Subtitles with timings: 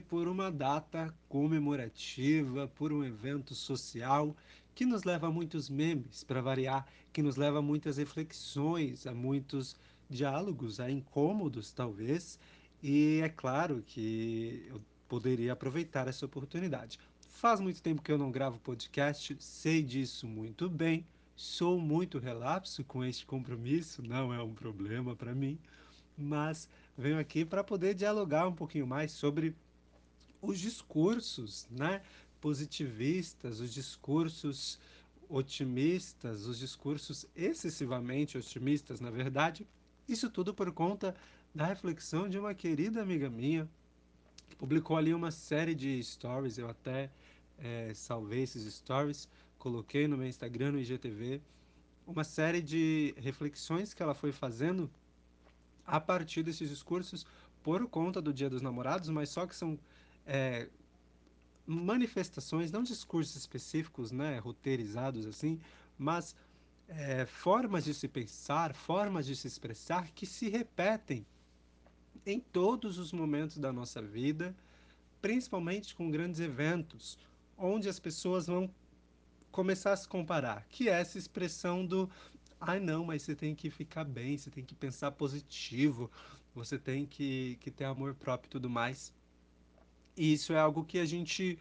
[0.00, 4.34] por uma data comemorativa, por um evento social
[4.74, 9.14] que nos leva a muitos memes, para variar, que nos leva a muitas reflexões, a
[9.14, 9.74] muitos
[10.08, 12.38] diálogos, a incômodos talvez,
[12.82, 16.98] e é claro que eu poderia aproveitar essa oportunidade.
[17.28, 22.84] Faz muito tempo que eu não gravo podcast, sei disso muito bem, sou muito relapso
[22.84, 25.58] com este compromisso, não é um problema para mim,
[26.16, 29.54] mas venho aqui para poder dialogar um pouquinho mais sobre
[30.40, 32.02] os discursos, né,
[32.40, 34.78] positivistas, os discursos
[35.28, 39.66] otimistas, os discursos excessivamente otimistas, na verdade.
[40.08, 41.14] Isso tudo por conta
[41.54, 43.68] da reflexão de uma querida amiga minha,
[44.48, 47.10] que publicou ali uma série de stories, eu até
[47.58, 49.28] é, salvei esses stories,
[49.58, 51.40] coloquei no meu Instagram, no IGTV,
[52.06, 54.88] uma série de reflexões que ela foi fazendo
[55.84, 57.26] a partir desses discursos
[57.62, 59.78] por conta do Dia dos Namorados, mas só que são
[60.26, 60.68] é,
[61.66, 65.60] manifestações, não discursos específicos, né, roteirizados assim,
[65.98, 66.34] mas
[66.88, 71.26] é, formas de se pensar, formas de se expressar que se repetem
[72.24, 74.54] em todos os momentos da nossa vida,
[75.20, 77.18] principalmente com grandes eventos,
[77.56, 78.70] onde as pessoas vão
[79.50, 82.10] começar a se comparar, que é essa expressão do
[82.60, 86.10] ai não, mas você tem que ficar bem, você tem que pensar positivo,
[86.54, 89.12] você tem que, que ter amor próprio e tudo mais.
[90.16, 91.58] E isso é algo que a gente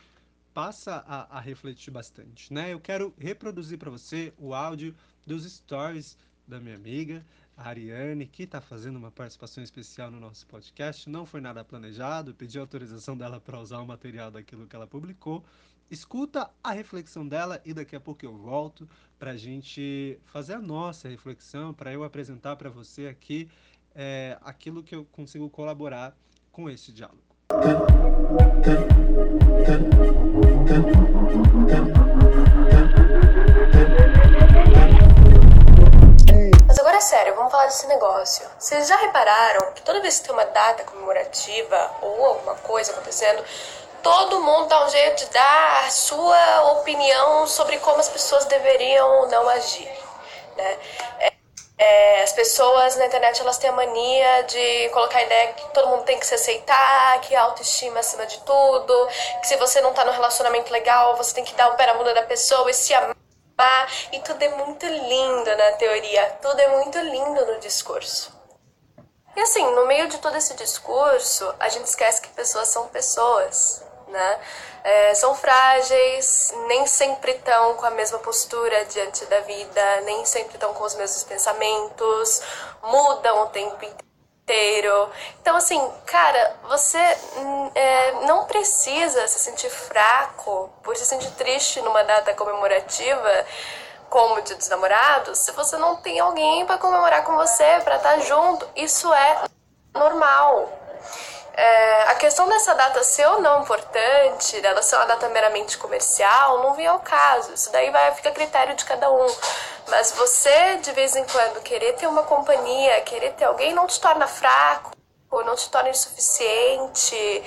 [0.54, 2.72] passa a, a refletir bastante, né?
[2.72, 4.96] Eu quero reproduzir para você o áudio
[5.28, 6.18] dos stories
[6.48, 7.26] da minha amiga,
[7.58, 11.10] a Ariane, que está fazendo uma participação especial no nosso podcast.
[11.10, 15.44] Não foi nada planejado, pedi autorização dela para usar o material daquilo que ela publicou.
[15.90, 18.88] Escuta a reflexão dela e daqui a pouco eu volto
[19.20, 23.50] para a gente fazer a nossa reflexão, para eu apresentar para você aqui
[23.94, 26.18] é, aquilo que eu consigo colaborar
[26.52, 27.24] com esse diálogo.
[36.68, 38.48] Mas agora é sério, vamos falar desse negócio.
[38.58, 43.44] Vocês já repararam que toda vez que tem uma data comemorativa ou alguma coisa acontecendo,
[44.02, 49.22] todo mundo dá um jeito de dar a sua opinião sobre como as pessoas deveriam
[49.22, 49.92] ou não agir,
[50.58, 50.78] né?
[51.20, 51.35] É,
[51.78, 55.90] é, as pessoas na internet elas têm a mania de colocar a ideia que todo
[55.90, 59.08] mundo tem que se aceitar, que a autoestima acima de tudo,
[59.42, 61.96] que se você não tá no relacionamento legal, você tem que dar o pé na
[61.96, 63.16] bunda da pessoa e se amar.
[64.12, 68.34] E tudo é muito lindo na teoria, tudo é muito lindo no discurso.
[69.36, 73.85] E assim, no meio de todo esse discurso, a gente esquece que pessoas são pessoas
[74.08, 74.40] né?
[74.84, 80.56] É, são frágeis, nem sempre estão com a mesma postura diante da vida, nem sempre
[80.56, 82.42] estão com os mesmos pensamentos,
[82.84, 85.10] mudam o tempo inteiro.
[85.42, 87.00] Então, assim, cara, você
[87.38, 93.46] hum, é, não precisa se sentir fraco por se sentir triste numa data comemorativa
[94.10, 98.14] como Dia dos Namorados, se você não tem alguém para comemorar com você, para estar
[98.14, 98.66] tá junto.
[98.76, 99.44] Isso é
[99.94, 100.72] normal.
[101.58, 106.62] É, a questão dessa data ser ou não importante, dela ser uma data meramente comercial,
[106.62, 107.54] não vem ao caso.
[107.54, 109.28] Isso daí vai ficar a critério de cada um.
[109.88, 114.02] Mas você, de vez em quando, querer ter uma companhia, querer ter alguém, não te
[114.02, 114.92] torna fraco,
[115.32, 117.44] ou não te torna insuficiente,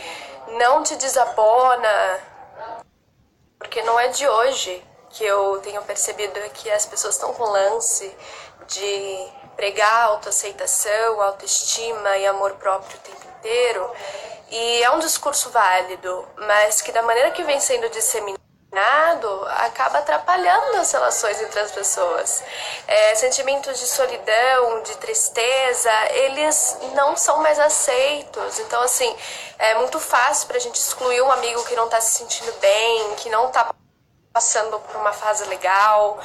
[0.58, 2.20] não te desabona.
[3.58, 8.16] Porque não é de hoje que eu tenho percebido que as pessoas estão com lance
[8.68, 12.98] de pregar autoaceitação, autoestima e amor próprio
[13.38, 13.90] inteiro.
[14.50, 18.38] E é um discurso válido, mas que da maneira que vem sendo disseminado,
[19.48, 22.42] acaba atrapalhando as relações entre as pessoas.
[22.86, 28.58] É, sentimentos de solidão, de tristeza, eles não são mais aceitos.
[28.60, 29.14] Então, assim,
[29.58, 33.14] é muito fácil para a gente excluir um amigo que não está se sentindo bem,
[33.16, 33.70] que não está
[34.32, 36.18] passando por uma fase legal,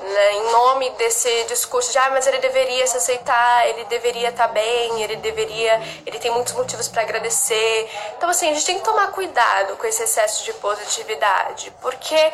[0.00, 4.48] né, em nome desse discurso de ah, mas ele deveria se aceitar, ele deveria estar
[4.48, 7.90] tá bem, ele deveria, ele tem muitos motivos para agradecer.
[8.16, 12.32] Então assim, a gente tem que tomar cuidado com esse excesso de positividade, porque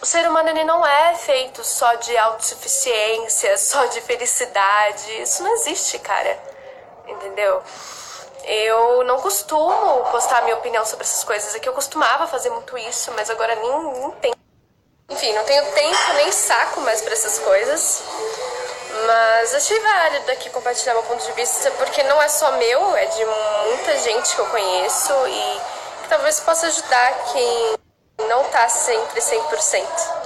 [0.00, 5.20] o ser humano ele não é feito só de autossuficiência, só de felicidade.
[5.20, 6.38] Isso não existe, cara.
[7.06, 7.62] Entendeu?
[8.44, 11.54] Eu não costumo postar minha opinião sobre essas coisas.
[11.54, 14.34] É que eu costumava fazer muito isso, mas agora nem, nem tenho.
[15.08, 18.02] Enfim, não tenho tempo nem saco mais para essas coisas.
[19.06, 23.06] Mas achei válido aqui compartilhar meu ponto de vista, porque não é só meu, é
[23.06, 23.24] de
[23.66, 25.60] muita gente que eu conheço e
[26.02, 27.78] que talvez possa ajudar quem
[28.28, 29.84] não tá sempre 100%.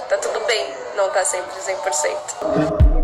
[0.09, 2.94] Tá tudo bem não tá sempre 100%.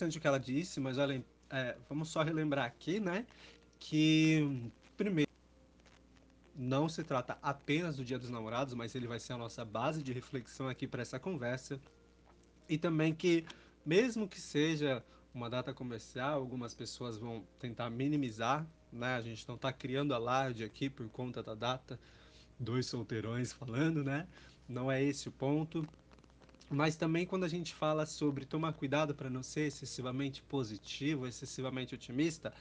[0.00, 3.26] Interessante o que ela disse, mas olha, é, vamos só relembrar aqui, né?
[3.78, 5.30] Que, primeiro,
[6.56, 10.02] não se trata apenas do Dia dos Namorados, mas ele vai ser a nossa base
[10.02, 11.78] de reflexão aqui para essa conversa.
[12.68, 13.44] E também que,
[13.84, 15.04] mesmo que seja
[15.34, 19.16] uma data comercial, algumas pessoas vão tentar minimizar, né?
[19.16, 21.98] A gente não está criando alarde aqui por conta da data,
[22.58, 24.26] dois solteirões falando, né?
[24.68, 25.86] Não é esse o ponto.
[26.72, 31.96] Mas também quando a gente fala sobre tomar cuidado para não ser excessivamente positivo, excessivamente
[31.96, 32.52] otimista,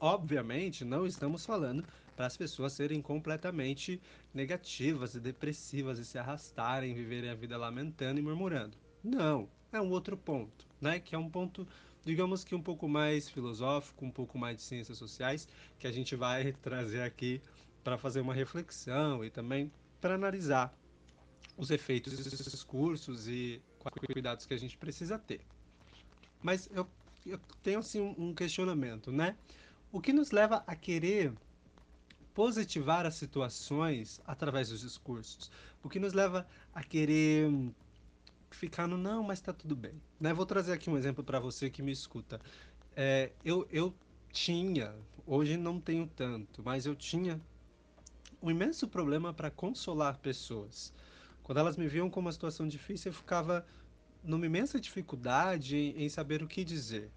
[0.00, 1.84] obviamente não estamos falando
[2.16, 4.00] para as pessoas serem completamente
[4.32, 8.74] negativas e depressivas e se arrastarem, viverem a vida lamentando e murmurando.
[9.04, 10.98] Não, é um outro ponto, né?
[10.98, 11.68] Que é um ponto,
[12.06, 15.46] digamos que um pouco mais filosófico, um pouco mais de ciências sociais,
[15.78, 17.42] que a gente vai trazer aqui
[17.84, 20.74] para fazer uma reflexão e também para analisar
[21.58, 23.60] os efeitos desses discursos e
[24.06, 25.40] cuidados que a gente precisa ter.
[26.40, 26.88] Mas eu,
[27.26, 29.36] eu tenho assim um questionamento, né?
[29.90, 31.32] O que nos leva a querer
[32.32, 35.50] positivar as situações através dos discursos.
[35.82, 37.50] O que nos leva a querer
[38.50, 40.00] ficar no não, mas tá tudo bem.
[40.20, 40.32] Né?
[40.32, 42.40] Vou trazer aqui um exemplo para você que me escuta.
[42.94, 43.92] É, eu, eu
[44.32, 44.94] tinha,
[45.26, 47.40] hoje não tenho tanto, mas eu tinha
[48.40, 50.92] um imenso problema para consolar pessoas.
[51.48, 53.64] Quando elas me viam com uma situação difícil, eu ficava
[54.22, 57.10] numa imensa dificuldade em, em saber o que dizer,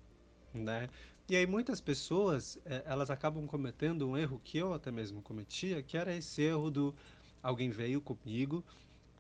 [0.54, 0.88] né?
[1.28, 5.84] E aí muitas pessoas, é, elas acabam cometendo um erro que eu até mesmo cometia,
[5.84, 6.96] que era esse erro do
[7.44, 8.64] alguém veio comigo,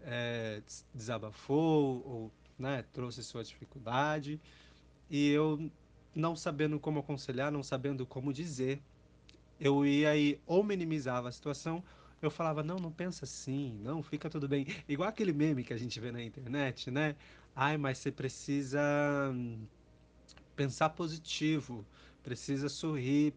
[0.01, 0.63] é,
[0.95, 4.39] desabafou ou né, trouxe sua dificuldade
[5.09, 5.69] e eu
[6.15, 8.81] não sabendo como aconselhar, não sabendo como dizer,
[9.59, 11.83] eu ia aí ou minimizava a situação,
[12.21, 14.67] eu falava, não, não pensa assim, não, fica tudo bem.
[14.87, 17.15] Igual aquele meme que a gente vê na internet, né?
[17.55, 18.79] Ai, mas você precisa
[20.55, 21.85] pensar positivo,
[22.23, 23.33] precisa sorrir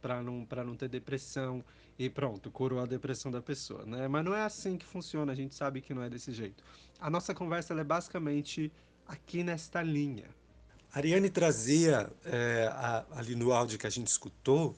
[0.00, 1.64] para não, não ter depressão
[1.98, 4.06] e pronto, curou a depressão da pessoa, né?
[4.06, 6.62] Mas não é assim que funciona, a gente sabe que não é desse jeito.
[7.00, 8.70] A nossa conversa é basicamente
[9.06, 10.26] aqui nesta linha.
[10.92, 14.76] Ariane trazia é, a, ali no áudio que a gente escutou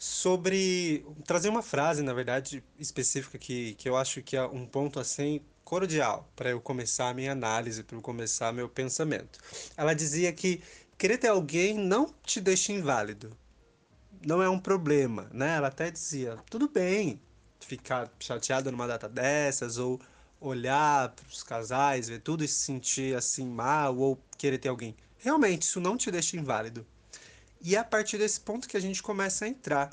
[0.00, 4.98] sobre trazer uma frase, na verdade, específica que, que eu acho que é um ponto
[4.98, 9.38] assim cordial para eu começar a minha análise, para eu começar meu pensamento.
[9.76, 10.62] Ela dizia que
[10.96, 13.36] querer ter alguém não te deixa inválido.
[14.26, 15.56] Não é um problema, né?
[15.56, 17.20] Ela até dizia, tudo bem
[17.60, 20.00] ficar chateado numa data dessas ou
[20.40, 24.96] olhar para os casais, ver tudo e se sentir assim mal ou querer ter alguém.
[25.18, 26.86] Realmente, isso não te deixa inválido.
[27.60, 29.92] E é a partir desse ponto que a gente começa a entrar.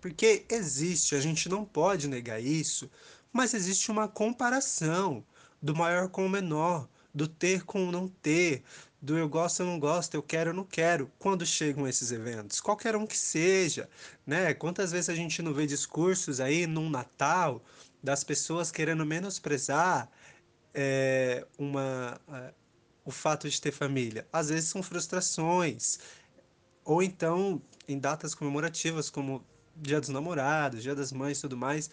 [0.00, 2.90] Porque existe, a gente não pode negar isso,
[3.32, 5.24] mas existe uma comparação
[5.60, 8.62] do maior com o menor, do ter com o não ter,
[9.00, 12.60] do eu gosto ou não gosto, eu quero ou não quero, quando chegam esses eventos,
[12.60, 13.88] qualquer um que seja,
[14.26, 14.52] né?
[14.54, 17.62] Quantas vezes a gente não vê discursos aí num Natal
[18.02, 20.10] das pessoas querendo menosprezar
[20.74, 22.20] é, uma,
[23.04, 24.26] o fato de ter família?
[24.32, 25.98] Às vezes são frustrações,
[26.86, 31.90] ou então em datas comemorativas como Dia dos Namorados, Dia das Mães e tudo mais,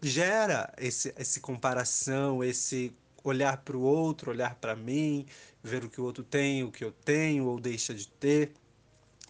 [0.00, 5.26] gera esse, esse comparação, esse olhar para o outro, olhar para mim,
[5.62, 8.52] ver o que o outro tem, o que eu tenho ou deixa de ter.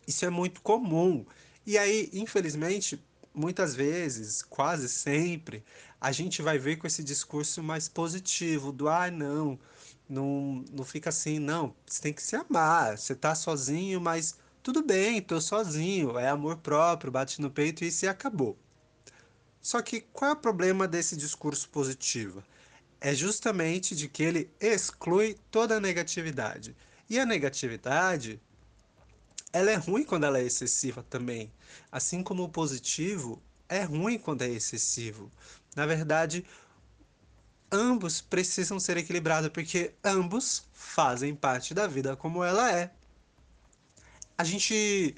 [0.06, 1.24] Isso é muito comum.
[1.64, 5.64] E aí, infelizmente, muitas vezes, quase sempre,
[6.00, 9.58] a gente vai ver com esse discurso mais positivo, do ah, não,
[10.08, 14.82] não, não fica assim, não, você tem que se amar, você tá sozinho, mas tudo
[14.82, 18.56] bem, tô sozinho, é amor próprio, bate no peito e se acabou.
[19.60, 22.42] Só que qual é o problema desse discurso positivo?
[23.00, 26.76] é justamente de que ele exclui toda a negatividade.
[27.08, 28.40] E a negatividade,
[29.52, 31.50] ela é ruim quando ela é excessiva também.
[31.90, 35.30] Assim como o positivo é ruim quando é excessivo.
[35.76, 36.44] Na verdade,
[37.70, 42.90] ambos precisam ser equilibrados porque ambos fazem parte da vida como ela é.
[44.36, 45.14] A gente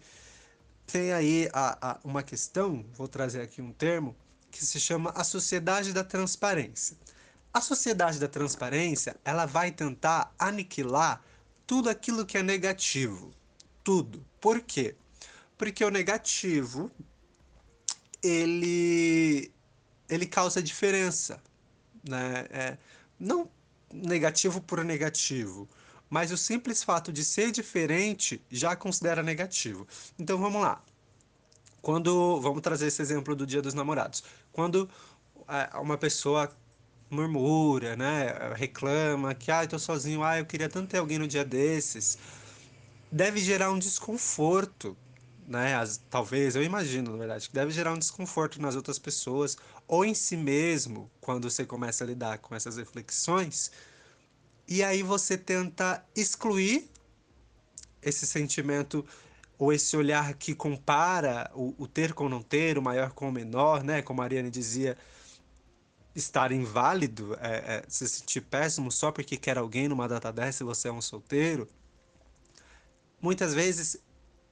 [0.87, 4.17] tem aí a, a, uma questão, vou trazer aqui um termo,
[4.51, 6.97] que se chama a sociedade da transparência.
[7.53, 11.23] A sociedade da transparência, ela vai tentar aniquilar
[11.67, 13.33] tudo aquilo que é negativo.
[13.85, 14.25] Tudo.
[14.41, 14.97] Por quê?
[15.57, 16.91] Porque o negativo
[18.23, 19.53] ele
[20.09, 21.41] ele causa diferença,
[22.09, 22.47] né?
[22.51, 22.79] É,
[23.19, 23.49] não
[23.93, 25.69] negativo por negativo,
[26.09, 29.87] mas o simples fato de ser diferente já considera negativo.
[30.19, 30.83] Então vamos lá.
[31.83, 34.23] Quando vamos trazer esse exemplo do Dia dos Namorados.
[34.53, 34.89] Quando
[35.49, 36.55] é, uma pessoa
[37.11, 38.53] murmura, né?
[38.55, 42.17] Reclama que, ah, eu tô sozinho, ah, eu queria tanto ter alguém no dia desses.
[43.11, 44.97] Deve gerar um desconforto,
[45.51, 45.75] né?
[45.75, 50.05] As, talvez, eu imagino, na verdade, que deve gerar um desconforto nas outras pessoas ou
[50.05, 53.73] em si mesmo, quando você começa a lidar com essas reflexões.
[54.69, 56.89] E aí você tenta excluir
[58.01, 59.05] esse sentimento
[59.59, 63.33] ou esse olhar que compara o, o, ter com não ter, o maior com o
[63.33, 64.03] menor, né?
[64.03, 64.97] Como a Ariane dizia,
[66.15, 70.67] estar inválido, é, é, se sentir péssimo só porque quer alguém numa data dessa e
[70.67, 71.69] você é um solteiro.
[73.21, 74.01] Muitas vezes,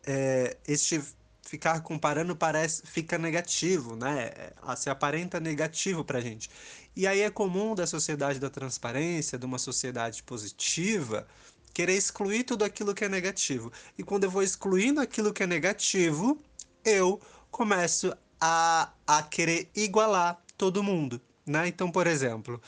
[0.09, 1.03] é, este
[1.43, 4.31] ficar comparando parece fica negativo, né?
[4.35, 6.49] É, se aparenta negativo pra gente.
[6.97, 11.29] E aí é comum da sociedade da transparência, de uma sociedade positiva,
[11.75, 13.71] querer excluir tudo aquilo que é negativo.
[13.99, 16.39] E quando eu vou excluindo aquilo que é negativo,
[16.83, 21.69] eu começo a, a querer igualar todo mundo, né?
[21.69, 22.61] Então, por exemplo,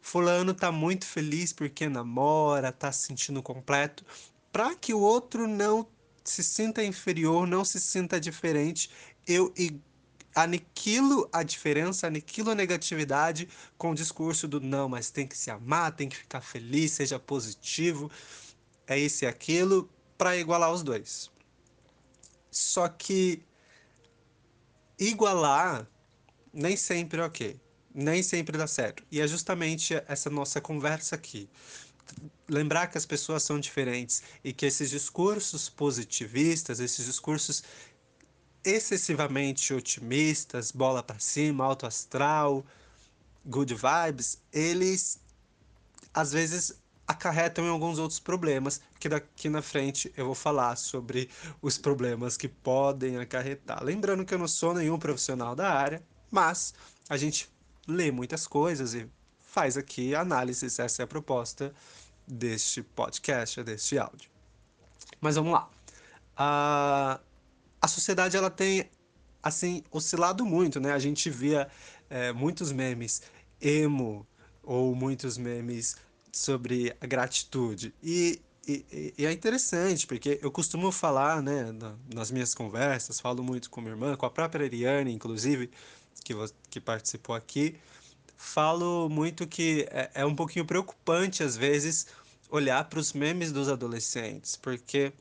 [0.00, 4.04] fulano tá muito feliz porque namora, tá se sentindo completo,
[4.52, 5.86] para que o outro não
[6.24, 8.90] se sinta inferior, não se sinta diferente,
[9.26, 9.52] eu
[10.34, 15.50] aniquilo a diferença, aniquilo a negatividade com o discurso do não, mas tem que se
[15.50, 18.10] amar, tem que ficar feliz, seja positivo,
[18.86, 21.30] é isso e aquilo, para igualar os dois.
[22.50, 23.42] Só que
[24.98, 25.86] igualar
[26.52, 27.60] nem sempre é ok,
[27.94, 29.02] nem sempre dá certo.
[29.10, 31.48] E é justamente essa nossa conversa aqui.
[32.48, 37.62] Lembrar que as pessoas são diferentes e que esses discursos positivistas, esses discursos
[38.64, 42.64] excessivamente otimistas, bola para cima, alto astral,
[43.44, 45.20] good vibes, eles
[46.14, 46.74] às vezes
[47.06, 51.28] acarretam em alguns outros problemas, que daqui na frente eu vou falar sobre
[51.60, 53.82] os problemas que podem acarretar.
[53.82, 56.72] Lembrando que eu não sou nenhum profissional da área, mas
[57.08, 57.50] a gente
[57.86, 59.08] lê muitas coisas e
[59.40, 61.74] faz aqui análises, essa é a proposta
[62.26, 64.30] deste podcast, deste áudio.
[65.20, 65.70] Mas vamos lá.
[66.34, 67.22] Uh,
[67.80, 68.88] a sociedade ela tem
[69.42, 70.92] assim oscilado muito, né?
[70.92, 71.68] A gente via
[72.08, 73.22] é, muitos memes
[73.60, 74.26] emo
[74.62, 75.96] ou muitos memes
[76.32, 81.74] sobre a gratitude e, e, e, é interessante porque eu costumo falar, né,
[82.14, 85.70] nas minhas conversas, falo muito com minha irmã, com a própria Ariane, inclusive,
[86.24, 86.34] que,
[86.70, 87.76] que participou aqui,
[88.42, 92.08] falo muito que é, é um pouquinho preocupante às vezes
[92.50, 95.12] olhar para os memes dos adolescentes, porque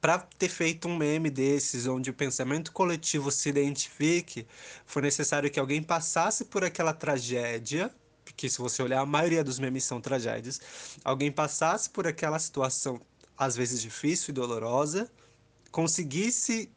[0.00, 4.46] para ter feito um meme desses, onde o pensamento coletivo se identifique,
[4.86, 7.92] foi necessário que alguém passasse por aquela tragédia,
[8.24, 10.60] porque se você olhar, a maioria dos memes são tragédias,
[11.04, 13.00] alguém passasse por aquela situação,
[13.36, 15.10] às vezes difícil e dolorosa,
[15.72, 16.70] conseguisse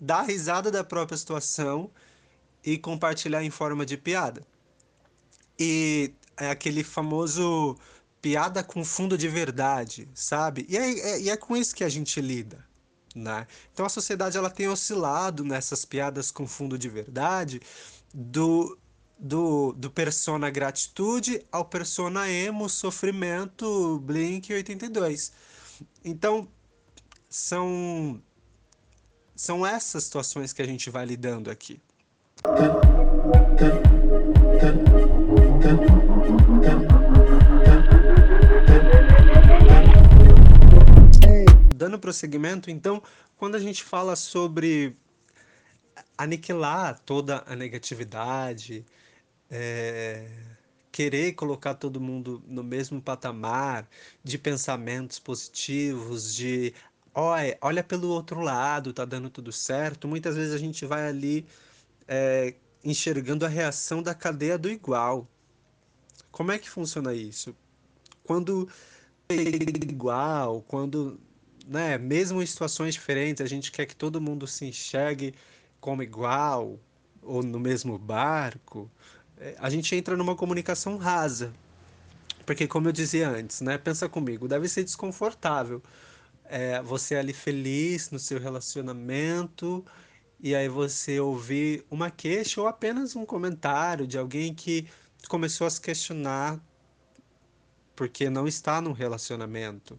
[0.00, 1.90] dar risada da própria situação
[2.62, 4.44] e compartilhar em forma de piada.
[5.58, 7.76] E é aquele famoso
[8.20, 10.66] piada com fundo de verdade, sabe?
[10.68, 12.64] E é, é, e é com isso que a gente lida.
[13.14, 13.46] Né?
[13.72, 17.60] Então a sociedade ela tem oscilado nessas piadas com fundo de verdade
[18.12, 18.76] do,
[19.18, 25.32] do, do persona gratitude ao persona emo sofrimento Blink 82.
[26.04, 26.48] Então
[27.28, 28.20] são
[29.36, 31.80] são essas situações que a gente vai lidando aqui.
[41.84, 43.02] Dando prosseguimento, então,
[43.36, 44.96] quando a gente fala sobre
[46.16, 48.86] aniquilar toda a negatividade,
[49.50, 50.26] é,
[50.90, 53.86] querer colocar todo mundo no mesmo patamar
[54.22, 56.72] de pensamentos positivos, de
[57.14, 61.46] olha, olha pelo outro lado, tá dando tudo certo, muitas vezes a gente vai ali
[62.08, 65.28] é, enxergando a reação da cadeia do igual.
[66.30, 67.54] Como é que funciona isso?
[68.24, 68.68] Quando
[69.30, 71.20] igual, quando
[71.66, 75.34] né, mesmo em situações diferentes, a gente quer que todo mundo se enxergue
[75.80, 76.78] como igual
[77.22, 78.90] ou no mesmo barco,
[79.38, 81.52] é, a gente entra numa comunicação rasa.
[82.46, 85.82] Porque, como eu dizia antes, né, pensa comigo, deve ser desconfortável
[86.44, 89.84] é, você ali feliz no seu relacionamento
[90.38, 94.86] e aí você ouvir uma queixa ou apenas um comentário de alguém que
[95.28, 96.60] começou a se questionar
[97.96, 99.98] porque não está num relacionamento.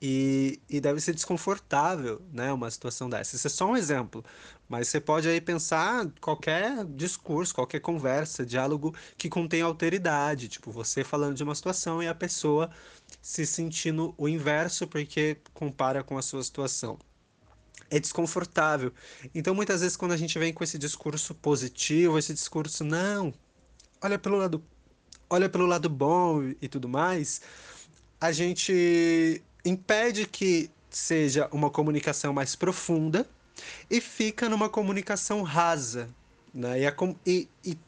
[0.00, 3.34] E, e deve ser desconfortável, né, uma situação dessa.
[3.34, 4.22] Isso é só um exemplo,
[4.68, 11.02] mas você pode aí pensar qualquer discurso, qualquer conversa, diálogo que contém alteridade, tipo você
[11.02, 12.70] falando de uma situação e a pessoa
[13.22, 16.98] se sentindo o inverso porque compara com a sua situação.
[17.88, 18.92] É desconfortável.
[19.34, 23.32] Então, muitas vezes, quando a gente vem com esse discurso positivo, esse discurso, não,
[24.02, 24.62] olha pelo lado,
[25.30, 27.40] olha pelo lado bom e tudo mais,
[28.20, 33.28] a gente impede que seja uma comunicação mais profunda
[33.90, 36.08] e fica numa comunicação rasa.
[36.54, 36.80] Né?
[36.80, 36.94] E, a,
[37.26, 37.78] e, e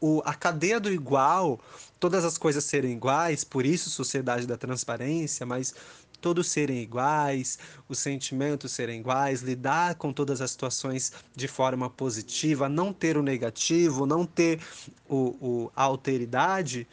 [0.00, 1.60] o, a cadeia do igual,
[1.98, 5.74] todas as coisas serem iguais, por isso sociedade da transparência, mas
[6.20, 12.68] todos serem iguais, os sentimentos serem iguais, lidar com todas as situações de forma positiva,
[12.68, 14.60] não ter o negativo, não ter
[15.08, 16.86] o, o a alteridade,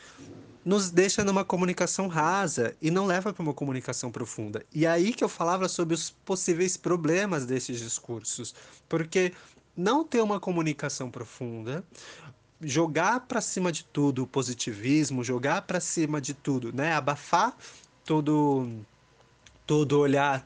[0.67, 4.65] nos deixa numa comunicação rasa e não leva para uma comunicação profunda.
[4.75, 8.53] E aí que eu falava sobre os possíveis problemas desses discursos,
[8.89, 9.31] porque
[9.77, 11.85] não ter uma comunicação profunda,
[12.59, 17.55] jogar para cima de tudo o positivismo, jogar para cima de tudo, né, abafar
[18.03, 18.69] todo
[19.65, 20.45] todo olhar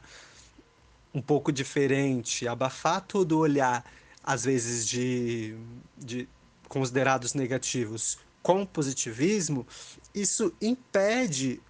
[1.12, 3.84] um pouco diferente, abafar todo olhar
[4.24, 5.58] às vezes de,
[5.98, 6.30] de
[6.70, 9.66] considerados negativos com positivismo,
[10.14, 11.62] isso impede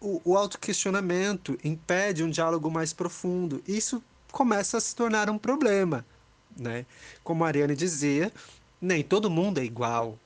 [0.00, 3.62] o, o autoquestionamento, impede um diálogo mais profundo.
[3.66, 6.04] Isso começa a se tornar um problema.
[6.56, 6.84] Né?
[7.22, 8.32] Como a Ariane dizia,
[8.80, 10.18] nem todo mundo é igual.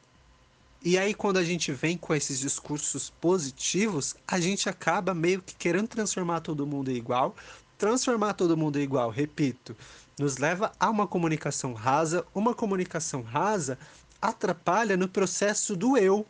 [0.82, 5.54] E aí, quando a gente vem com esses discursos positivos, a gente acaba meio que
[5.56, 7.34] querendo transformar todo mundo igual.
[7.76, 9.76] Transformar todo mundo igual, repito,
[10.18, 12.24] nos leva a uma comunicação rasa.
[12.34, 13.78] Uma comunicação rasa
[14.20, 16.26] atrapalha no processo do eu,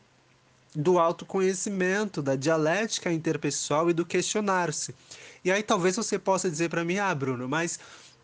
[0.75, 4.95] do autoconhecimento, da dialética interpessoal e do questionar-se.
[5.45, 7.79] E aí talvez você possa dizer para mim, ah, Bruno, mas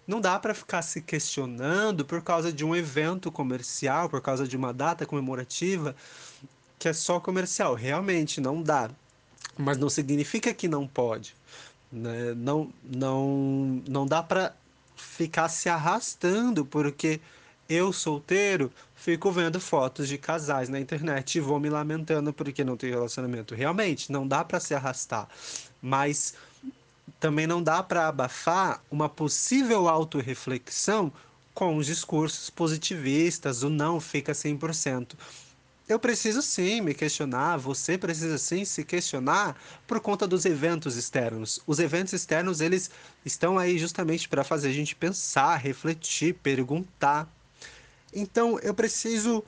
[0.07, 4.57] não dá para ficar se questionando por causa de um evento comercial, por causa de
[4.57, 5.97] uma data comemorativa
[6.79, 7.75] que é só comercial.
[7.75, 8.91] Realmente não dá.
[9.57, 11.35] Mas não significa que não pode.
[11.91, 12.35] Né?
[12.37, 14.55] Não, não, não dá para
[14.97, 17.21] ficar se arrastando porque
[17.69, 22.77] eu solteiro fico vendo fotos de casais na internet e vou me lamentando porque não
[22.77, 23.55] tenho relacionamento.
[23.55, 25.29] Realmente, não dá para se arrastar.
[25.83, 26.35] Mas
[27.21, 31.13] também não dá para abafar uma possível autorreflexão
[31.53, 35.15] com os discursos positivistas, o não fica 100%.
[35.87, 39.55] Eu preciso sim me questionar, você precisa sim se questionar
[39.87, 41.61] por conta dos eventos externos.
[41.67, 42.91] Os eventos externos, eles
[43.23, 47.29] estão aí justamente para fazer a gente pensar, refletir, perguntar.
[48.15, 49.45] Então eu preciso.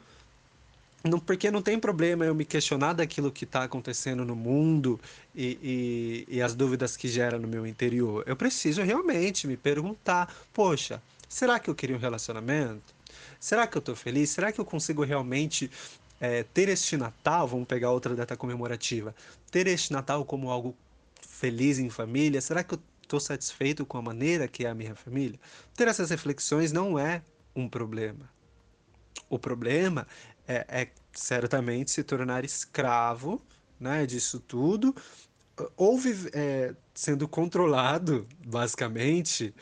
[1.04, 4.98] Não, porque não tem problema eu me questionar daquilo que está acontecendo no mundo
[5.34, 8.24] e, e, e as dúvidas que gera no meu interior.
[8.26, 12.94] Eu preciso realmente me perguntar: poxa, será que eu queria um relacionamento?
[13.38, 14.30] Será que eu estou feliz?
[14.30, 15.70] Será que eu consigo realmente
[16.20, 17.46] é, ter este Natal?
[17.46, 19.14] Vamos pegar outra data comemorativa.
[19.50, 20.74] Ter este Natal como algo
[21.20, 22.40] feliz em família?
[22.40, 25.38] Será que eu estou satisfeito com a maneira que é a minha família?
[25.76, 27.22] Ter essas reflexões não é
[27.54, 28.35] um problema.
[29.28, 30.06] O problema
[30.46, 33.42] é, é certamente se tornar escravo
[33.78, 34.94] né, disso tudo,
[35.76, 35.98] ou
[36.32, 39.54] é, sendo controlado, basicamente,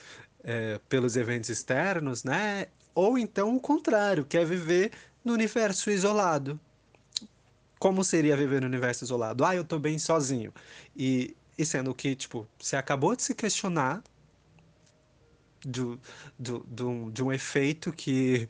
[0.42, 2.66] é, pelos eventos externos, né?
[2.94, 4.92] Ou então o contrário, que é viver
[5.24, 6.58] no universo isolado.
[7.78, 9.44] Como seria viver no universo isolado?
[9.44, 10.52] Ah, eu tô bem sozinho.
[10.96, 14.02] E, e sendo que, tipo, você acabou de se questionar
[15.64, 16.00] do,
[16.38, 18.48] do, do, de um efeito que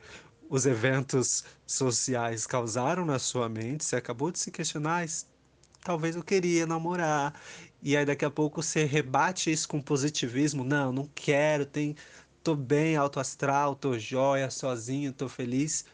[0.49, 5.05] os eventos sociais causaram na sua mente, você acabou de se questionar,
[5.83, 7.39] talvez eu queria namorar.
[7.81, 11.95] E aí daqui a pouco você rebate isso com positivismo, não, não quero, tem
[12.43, 15.85] tô bem alto astral, tô jóia, sozinho, tô feliz.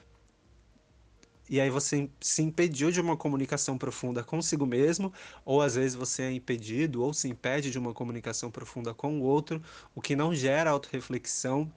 [1.50, 5.12] E aí você se impediu de uma comunicação profunda consigo mesmo,
[5.44, 9.24] ou às vezes você é impedido ou se impede de uma comunicação profunda com o
[9.24, 9.62] outro,
[9.94, 11.70] o que não gera autorreflexão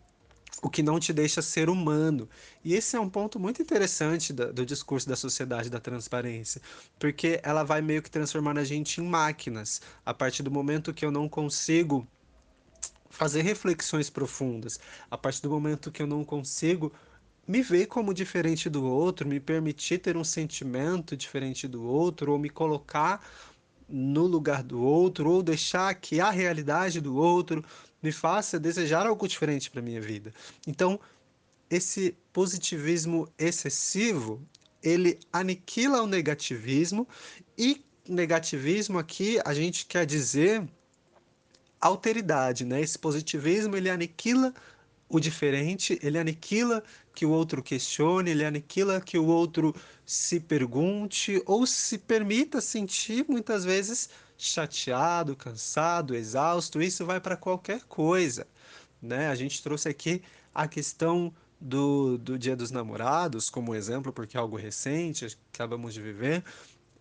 [0.62, 2.28] o que não te deixa ser humano.
[2.64, 6.60] E esse é um ponto muito interessante do, do, discurso da sociedade da transparência,
[6.98, 9.82] porque ela vai meio que transformando a gente em máquinas.
[10.04, 12.06] A partir do momento que eu não consigo
[13.10, 16.92] fazer reflexões profundas, a partir do momento que eu não consigo
[17.46, 22.38] me ver como diferente do outro, me permitir ter um sentimento diferente do outro, ou
[22.38, 23.22] me colocar
[23.86, 27.62] no lugar do outro, ou deixar que a realidade do outro
[28.04, 30.30] me faça desejar algo diferente para minha vida.
[30.66, 31.00] Então,
[31.70, 34.46] esse positivismo excessivo,
[34.82, 37.08] ele aniquila o negativismo
[37.56, 40.62] e negativismo aqui a gente quer dizer
[41.80, 42.82] alteridade, né?
[42.82, 44.52] Esse positivismo ele aniquila
[45.08, 51.42] o diferente, ele aniquila que o outro questione, ele aniquila que o outro se pergunte
[51.46, 54.10] ou se permita sentir muitas vezes
[54.46, 58.46] chateado, cansado, exausto, isso vai para qualquer coisa,
[59.00, 59.28] né?
[59.28, 60.22] A gente trouxe aqui
[60.54, 66.02] a questão do, do Dia dos Namorados como exemplo, porque é algo recente, acabamos de
[66.02, 66.44] viver,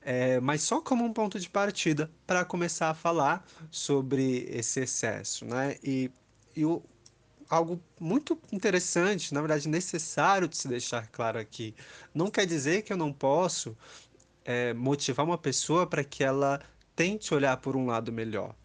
[0.01, 5.45] é, mas só como um ponto de partida para começar a falar sobre esse excesso,
[5.45, 5.77] né?
[5.84, 6.12] E,
[6.56, 6.82] e o,
[7.49, 11.75] algo muito interessante, na verdade necessário de se deixar claro aqui,
[12.13, 13.77] não quer dizer que eu não posso
[14.43, 16.60] é, motivar uma pessoa para que ela
[16.95, 18.56] tente olhar por um lado melhor,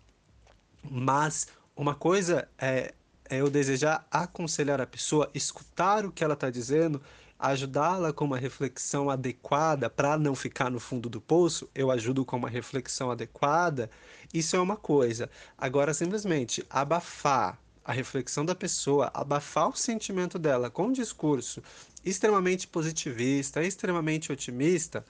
[0.82, 2.94] mas uma coisa é
[3.28, 7.00] é eu desejar aconselhar a pessoa, escutar o que ela está dizendo,
[7.38, 12.36] ajudá-la com uma reflexão adequada para não ficar no fundo do poço, eu ajudo com
[12.36, 13.90] uma reflexão adequada,
[14.32, 15.30] isso é uma coisa.
[15.56, 21.62] Agora, simplesmente abafar a reflexão da pessoa, abafar o sentimento dela com um discurso
[22.04, 25.04] extremamente positivista, extremamente otimista,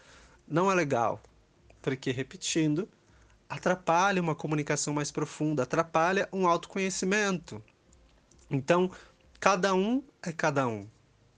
[0.47, 1.21] não é legal.
[1.81, 2.89] Porque, repetindo,
[3.49, 7.63] atrapalha uma comunicação mais profunda, atrapalha um autoconhecimento.
[8.51, 8.91] Então,
[9.41, 10.87] cada um é cada um.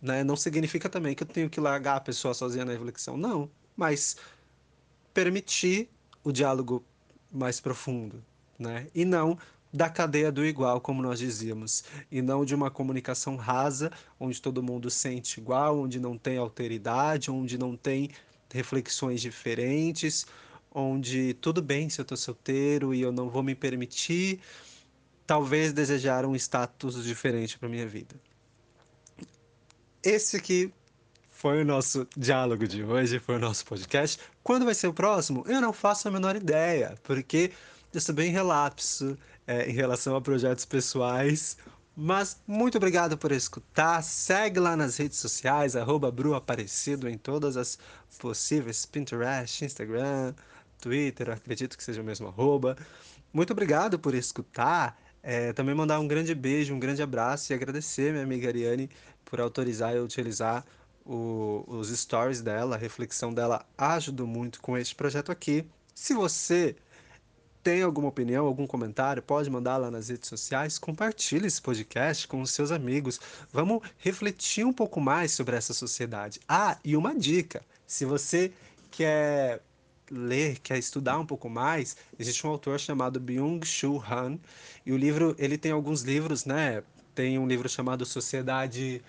[0.03, 0.25] Né?
[0.25, 3.17] Não significa também que eu tenho que largar a pessoa sozinha na reflexão.
[3.17, 3.51] Não.
[3.77, 4.17] Mas
[5.13, 5.89] permitir
[6.25, 6.85] o diálogo
[7.31, 8.23] mais profundo.
[8.59, 8.89] Né?
[8.95, 9.39] E não
[9.73, 14.63] da cadeia do igual, como nós dizíamos, e não de uma comunicação rasa, onde todo
[14.63, 18.11] mundo sente igual, onde não tem alteridade, onde não tem
[18.53, 20.27] reflexões diferentes,
[20.73, 24.41] onde tudo bem se eu estou solteiro e eu não vou me permitir
[25.27, 28.15] talvez desejar um status diferente para minha vida.
[30.03, 30.73] Esse aqui
[31.31, 34.19] foi o nosso diálogo de hoje, foi o nosso podcast.
[34.43, 35.45] Quando vai ser o próximo?
[35.47, 37.53] Eu não faço a menor ideia, porque
[37.95, 41.57] eu sou bem relapso é, em relação a projetos pessoais.
[41.97, 44.03] Mas muito obrigado por escutar.
[44.03, 47.79] Segue lá nas redes sociais, arroba Aparecido em todas as
[48.19, 50.35] possíveis, Pinterest, Instagram,
[50.81, 52.77] Twitter, acredito que seja o mesmo arroba.
[53.33, 54.99] Muito obrigado por escutar.
[55.23, 58.89] É, também mandar um grande beijo, um grande abraço e agradecer minha amiga Ariane
[59.25, 60.65] por autorizar eu utilizar
[61.05, 65.67] o, os stories dela, a reflexão dela ajudou muito com este projeto aqui.
[65.95, 66.77] Se você
[67.63, 70.79] tem alguma opinião, algum comentário, pode mandar lá nas redes sociais.
[70.79, 73.21] Compartilhe esse podcast com os seus amigos.
[73.53, 76.41] Vamos refletir um pouco mais sobre essa sociedade.
[76.49, 78.53] Ah, e uma dica: se você
[78.91, 79.63] quer
[80.11, 84.39] ler, quer estudar um pouco mais, existe um autor chamado Byung-Chul Han,
[84.85, 86.83] e o livro, ele tem alguns livros, né?
[87.15, 89.03] Tem um livro chamado Sociedade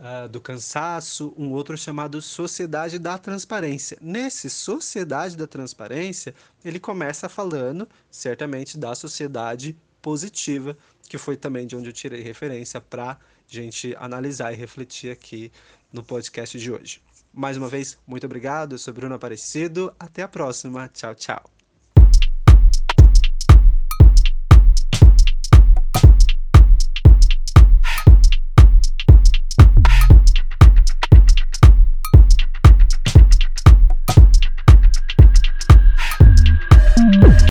[0.00, 3.98] uh, do Cansaço, um outro chamado Sociedade da Transparência.
[4.00, 10.76] Nesse Sociedade da Transparência, ele começa falando, certamente, da sociedade positiva,
[11.08, 15.52] que foi também de onde eu tirei referência para gente analisar e refletir aqui
[15.92, 17.02] no podcast de hoje.
[17.32, 18.74] Mais uma vez, muito obrigado.
[18.74, 19.94] Eu sou Bruno Aparecido.
[19.98, 20.88] Até a próxima.
[20.88, 21.59] Tchau, tchau.